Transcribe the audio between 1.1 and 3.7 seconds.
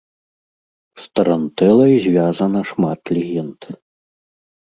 тарантэлай звязана шмат легенд.